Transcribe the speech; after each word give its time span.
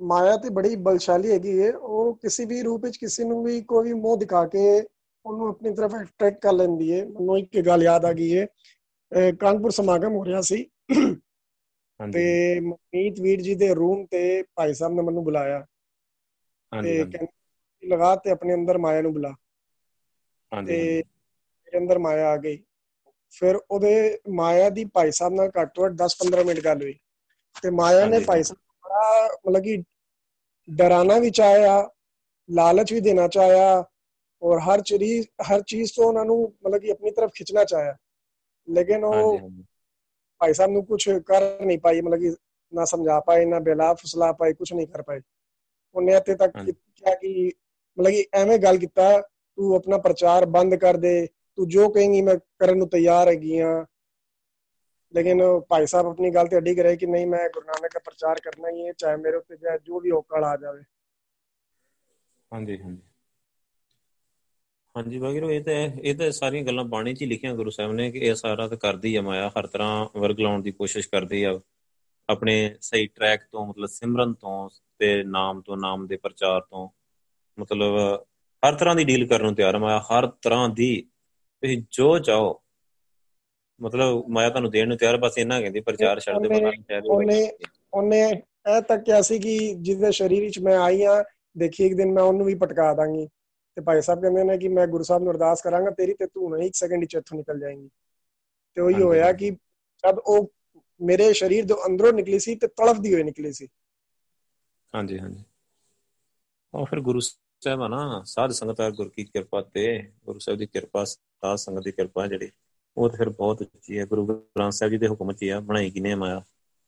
ਮਾਇਆ 0.00 0.36
ਤੇ 0.36 0.50
ਬੜੀ 0.50 0.74
ਬਲਸ਼ਾਲੀ 0.78 1.30
ਹੈਗੀ 1.32 1.60
ਹੈ। 1.62 1.70
ਉਹ 1.72 2.14
ਕਿਸੇ 2.22 2.44
ਵੀ 2.44 2.62
ਰੂਪ 2.62 2.84
ਵਿੱਚ 2.84 2.96
ਕਿਸੇ 2.96 3.24
ਨੂੰ 3.24 3.42
ਵੀ 3.44 3.60
ਕੋਈ 3.64 3.84
ਵੀ 3.84 3.92
ਮੋਹ 3.94 4.16
ਦਿਖਾ 4.16 4.44
ਕੇ 4.46 4.64
ਉਹਨੂੰ 5.24 5.48
ਆਪਣੀ 5.48 5.74
ਤਰਫ 5.74 5.94
ਅਟਰੈਕਟ 5.94 6.38
ਕਰ 6.40 6.52
ਲੈਂਦੀ 6.52 6.92
ਹੈ। 6.92 7.04
ਮੈਨੂੰ 7.06 7.38
ਇੱਕ 7.38 7.60
ਗੱਲ 7.66 7.82
ਯਾਦ 7.82 8.04
ਆ 8.04 8.12
ਗਈ 8.12 8.36
ਹੈ। 8.38 8.46
ਕਾਨਪੁਰ 9.40 9.70
ਸਮਾਗਮ 9.72 10.14
ਹੋ 10.14 10.24
ਰਿਹਾ 10.24 10.40
ਸੀ। 10.42 10.64
ਤੇ 12.08 12.60
ਮਨੀਤ 12.60 13.20
ਵੀਰ 13.20 13.40
ਜੀ 13.40 13.54
ਦੇ 13.54 13.72
ਰੂਮ 13.74 14.04
ਤੇ 14.06 14.42
ਭਾਈ 14.56 14.74
ਸਾਹਿਬ 14.74 14.94
ਨੇ 14.94 15.02
ਮੈਨੂੰ 15.02 15.24
ਬੁਲਾਇਆ। 15.24 15.64
ਤੇ 16.72 17.04
ਕਹਿੰਦੇ 17.04 17.88
ਲਗਾ 17.88 18.14
ਤੇ 18.16 18.30
ਆਪਣੇ 18.30 18.54
ਅੰਦਰ 18.54 18.78
ਮਾਇਆ 18.78 19.02
ਨੂੰ 19.02 19.12
ਬੁਲਾ। 19.12 19.34
ਤੇ 20.62 20.76
ਮੇਰੇ 20.98 21.78
ਅੰਦਰ 21.78 21.98
ਮਾਇਆ 21.98 22.28
ਆ 22.30 22.36
ਗਈ। 22.36 22.62
ਫਿਰ 23.32 23.56
ਉਹਦੇ 23.70 24.18
ਮਾਇਆ 24.34 24.68
ਦੀ 24.70 24.84
ਭਾਈ 24.84 25.10
ਸਾਹਿਬ 25.10 25.32
ਨਾਲ 25.32 25.50
ਘੱਟ 25.58 25.74
ਤੋਂ 25.74 25.88
10-15 25.96 26.44
ਮਿੰਟ 26.44 26.60
ਗੱਲ 26.60 26.82
ਹੋਈ। 26.82 26.94
ਤੇ 27.56 27.70
ਮਾਇਆ 27.72 28.06
ਨੇ 28.06 28.18
ਭਾਈ 28.20 28.42
ਸਾਹਿਬ 28.42 28.58
ਮਤਲਬ 29.46 29.62
ਕਿ 29.62 29.82
ਡਰਾਣਾ 30.68 31.18
ਵੀ 31.18 31.30
ਚਾਹਿਆ 31.30 31.78
ਲਾਲਚ 32.48 32.92
ਵੀ 32.92 33.00
ਦੇਣਾ 33.00 33.26
ਚਾਹਿਆ 33.28 33.84
ਔਰ 34.42 34.58
ਹਰ 34.60 34.80
ਚੀਜ਼ 34.80 35.26
ਹਰ 35.50 35.62
ਚੀਜ਼ 35.62 35.92
ਤੋਂ 35.96 36.04
ਉਹਨਾਂ 36.04 36.24
ਨੂੰ 36.24 36.40
ਮਤਲਬ 36.64 36.80
ਕਿ 36.80 36.90
ਆਪਣੀ 36.90 37.10
ਤਰਫ 37.10 37.30
ਖਿੱਚਣਾ 37.34 37.64
ਚਾਹਿਆ। 37.64 37.96
ਲੇਕਿਨ 38.68 39.04
ਉਹ 39.04 39.40
ਭਾਈ 40.40 40.52
ਸਾਹਿਬ 40.52 40.70
ਨੂੰ 40.70 40.84
ਕੁਝ 40.86 41.02
ਕਰ 41.26 41.42
ਨਹੀਂ 41.60 41.78
ਪਾਈ 41.78 42.00
ਮਤਲਬ 42.00 42.20
ਕਿ 42.20 42.34
ਨਾ 42.72 42.84
ਸਮਝਾ 42.84 43.18
ਪਾਏ 43.20 43.44
ਨਾ 43.44 43.58
ਬੇਲਾ 43.60 43.92
ਫਸਲਾ 43.94 44.32
ਪਾਏ 44.32 44.52
ਕੁਝ 44.52 44.72
ਨਹੀਂ 44.72 44.86
ਕਰ 44.86 45.02
ਪਾਏ। 45.02 45.20
ਉਹਨੇ 45.94 46.14
ਇੱਥੇ 46.16 46.34
ਤੱਕ 46.34 46.54
ਕਿਹਾ 46.60 47.14
ਕਿ 47.14 47.52
ਮਤਲਬ 47.98 48.12
ਕਿ 48.12 48.26
ਐਵੇਂ 48.34 48.58
ਗੱਲ 48.58 48.78
ਕੀਤਾ 48.78 49.10
ਤੂੰ 49.20 49.74
ਆਪਣਾ 49.76 49.98
ਪ੍ਰਚਾਰ 49.98 50.46
ਬੰਦ 50.48 50.74
ਕਰ 50.74 50.96
ਦੇ 50.96 51.14
ਤੂੰ 51.58 51.68
ਜੋ 51.68 51.88
ਕਹੇਂਗੀ 51.88 52.20
ਮੈਂ 52.22 52.36
ਕਰਨ 52.58 52.78
ਨੂੰ 52.78 52.88
ਤਿਆਰ 52.88 53.28
ਹੈਗੀ 53.28 53.58
ਆ। 53.58 53.84
ਲੇਕਿਨ 55.14 55.60
ਭਾਈ 55.68 55.86
ਸਾਹਿਬ 55.86 56.06
ਆਪਣੀ 56.06 56.30
ਗੱਲ 56.30 56.46
ਤੇ 56.46 56.58
ਅੜੀ 56.58 56.74
ਕਰੇ 56.74 56.96
ਕਿ 56.96 57.06
ਨਹੀਂ, 57.06 57.26
ਮੈਂ 57.26 57.48
ਗੁਰੂ 57.48 57.66
ਨਾਨਕ 57.66 57.92
ਦਾ 57.94 58.00
ਪ੍ਰਚਾਰ 58.04 58.40
ਕਰਨਾ 58.40 58.70
ਹੀ 58.70 58.86
ਹੈ, 58.86 58.92
ਚਾਹੇ 58.92 59.16
ਮੇਰੇ 59.16 59.36
ਉੱਤੇ 59.36 59.56
ਜਾਏ 59.56 59.78
ਜੋ 59.84 60.00
ਵੀ 60.00 60.10
ਔਕੜ 60.10 60.44
ਆ 60.44 60.56
ਜਾਵੇ। 60.56 60.82
ਹਾਂਜੀ 62.52 62.82
ਹਾਂਜੀ। 62.82 63.02
ਹਾਂਜੀ 64.96 65.18
ਵਗੈਰੂ 65.18 65.50
ਇਹ 65.50 65.64
ਤਾਂ 65.64 65.72
ਇਹ 65.72 66.14
ਤਾਂ 66.14 66.30
ਸਾਰੀਆਂ 66.30 66.64
ਗੱਲਾਂ 66.64 66.84
ਬਾਣੀ 66.84 67.14
'ਚ 67.14 67.22
ਹੀ 67.22 67.26
ਲਿਖੀਆਂ 67.26 67.54
ਗੁਰੂ 67.54 67.70
ਸਾਹਿਬ 67.70 67.92
ਨੇ 67.92 68.10
ਕਿ 68.10 68.18
ਇਹ 68.18 68.34
ਸਾਰਾ 68.34 68.68
ਤਾਂ 68.68 68.76
ਕਰਦੀ 68.76 69.16
ਆ 69.16 69.22
ਮਾਇਆ, 69.22 69.48
ਹਰ 69.48 69.66
ਤਰ੍ਹਾਂ 69.66 70.18
ਵਰਗ 70.18 70.40
ਲਾਉਣ 70.40 70.62
ਦੀ 70.62 70.72
ਕੋਸ਼ਿਸ਼ 70.72 71.08
ਕਰਦੀ 71.08 71.42
ਆ। 71.44 71.60
ਆਪਣੇ 72.28 72.76
ਸਹੀ 72.80 73.06
ਟਰੈਕ 73.06 73.42
ਤੋਂ, 73.52 73.66
ਮਤਲਬ 73.66 73.86
ਸਿਮਰਨ 73.86 74.32
ਤੋਂ 74.32 74.70
ਤੇ 74.98 75.22
ਨਾਮ 75.22 75.60
ਤੋਂ, 75.60 75.76
ਨਾਮ 75.76 76.06
ਦੇ 76.06 76.16
ਪ੍ਰਚਾਰ 76.16 76.60
ਤੋਂ, 76.60 76.88
ਮਤਲਬ 77.58 77.96
ਹਰ 78.62 78.74
ਤਰ੍ਹਾਂ 78.74 78.94
ਦੀ 78.96 79.04
ਡੀਲ 79.04 79.26
ਕਰਨ 79.26 79.42
ਨੂੰ 79.42 79.54
ਤਿਆਰ 79.54 79.74
ਆ 79.74 79.78
ਮਾਇਆ, 79.78 79.98
ਹਰ 79.98 80.26
ਤਰ੍ਹਾਂ 80.26 80.68
ਦੀ। 80.68 81.10
ਤੁਸੀਂ 81.62 81.82
ਜੋ 81.90 82.18
ਚਾਹੋ 82.18 82.62
ਮਤਲਬ 83.80 84.28
ਮਾਇਆ 84.28 84.50
ਤੁਹਾਨੂੰ 84.50 84.70
ਦੇਣ 84.70 84.88
ਨੂੰ 84.88 84.96
ਤਿਆਰ 84.96 85.16
ਬਸ 85.16 85.38
ਇਹਨਾਂ 85.38 85.60
ਕਹਿੰਦੀ 85.60 85.80
ਪ੍ਰਚਾਰ 85.80 86.20
ਛੱਡ 86.20 86.42
ਦੇ 86.42 86.48
ਨਹੀਂ 86.48 86.82
ਸ਼ਾਇਦ 86.82 87.06
ਉਹਨੇ 87.06 87.52
ਉਹਨੇ 87.92 88.20
ਇਹ 88.68 88.80
ਤੱਕ 88.82 89.04
ਕਿਹਾ 89.04 89.20
ਸੀ 89.20 89.38
ਕਿ 89.38 89.74
ਜਿਹਦੇ 89.74 90.10
ਸਰੀਰ 90.12 90.40
ਵਿੱਚ 90.40 90.58
ਮੈਂ 90.58 90.76
ਆਈ 90.78 91.02
ਆ 91.02 91.22
ਦੇਖੀ 91.58 91.84
ਇੱਕ 91.84 91.94
ਦਿਨ 91.94 92.12
ਮੈਂ 92.12 92.22
ਉਹਨੂੰ 92.22 92.46
ਵੀ 92.46 92.54
ਪਟਕਾ 92.54 92.92
ਦਾਂਗੀ। 92.94 93.26
ਤੇ 93.76 93.82
ਭਾਈ 93.82 94.00
ਸਾਹਿਬ 94.00 94.20
ਕਹਿੰਦੇ 94.20 94.44
ਨੇ 94.44 94.58
ਕਿ 94.58 94.68
ਮੈਂ 94.68 94.86
ਗੁਰੂ 94.86 95.04
ਸਾਹਿਬ 95.04 95.22
ਨੂੰ 95.22 95.32
ਅਰਦਾਸ 95.32 95.62
ਕਰਾਂਗਾ 95.62 95.90
ਤੇਰੀ 95.90 96.14
ਤੇ 96.14 96.26
ਤੂੰ 96.26 96.50
ਨਹੀਂ 96.50 96.66
ਇੱਕ 96.66 96.74
ਸੈਕਿੰਡ 96.74 97.00
ਵਿੱਚ 97.00 97.14
ਇੱਥੋਂ 97.14 97.38
ਨਿਕਲ 97.38 97.58
ਜਾਏਂਗੀ। 97.58 97.88
ਤੇ 98.76 98.80
ਉਹੀ 98.80 99.02
ਹੋਇਆ 99.02 99.32
ਕਿ 99.32 99.50
ਜਦ 100.04 100.18
ਉਹ 100.18 100.52
ਮੇਰੇ 101.00 101.32
ਸਰੀਰ 101.32 101.64
ਦੇ 101.64 101.74
ਅੰਦਰੋਂ 101.86 102.12
ਨਿਕਲੀ 102.12 102.38
ਸੀ 102.38 102.54
ਤੇ 102.54 102.66
ਤੜਫਦੀ 102.66 103.14
ਹੋਈ 103.14 103.22
ਨਿਕਲੀ 103.22 103.52
ਸੀ। 103.52 103.68
ਹਾਂਜੀ 104.94 105.18
ਹਾਂਜੀ। 105.18 105.44
ਉਹ 106.74 106.86
ਫਿਰ 106.86 107.00
ਗੁਰੂ 107.00 107.20
ਸਾਹਿਬ 107.20 107.82
ਆ 107.82 107.88
ਨਾ 107.88 108.22
ਸਾਧ 108.26 108.50
ਸੰਗਤ 108.50 108.80
ਆ 108.80 108.90
ਗੁਰ 108.90 109.08
ਕੀ 109.08 109.24
ਕਿਰਪਾ 109.24 109.62
ਤੇ 109.62 110.12
ਗੁਰੂ 110.24 110.38
ਸਾਹਿਬ 110.38 110.58
ਦੀ 110.58 110.66
ਕਿਰਪਾ 110.66 111.04
ਸਾਧ 111.04 111.56
ਸੰਗਤ 111.56 111.84
ਦੀ 111.84 111.92
ਕਿਰਪਾ 111.92 112.26
ਜਿਹੜੀ। 112.26 112.50
ਉਹ 112.96 113.08
ਤਾਂ 113.08 113.18
ਫਿਰ 113.18 113.28
ਬਹੁਤ 113.30 113.62
ਉੱਚੀ 113.62 113.98
ਹੈ, 113.98 114.04
ਗੁਰੂ 114.06 114.26
ਗ੍ਰੰਥ 114.26 114.72
ਸਾਹਿਬ 114.72 114.90
ਜੀ 114.92 114.98
ਦੇ 114.98 115.08
ਹੁਕਮ 115.08 115.32
'ਚ 115.32 115.42
ਹੀ 115.42 115.48
ਆ, 115.48 115.60
ਬਣਾਈ 115.60 115.90
ਕਿਨੇ 115.90 116.14
ਮਾਇਆ? 116.14 116.42